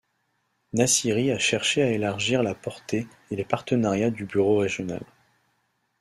[0.73, 5.05] Naciri a cherché à élargir la portée et les partenariats du bureau régional.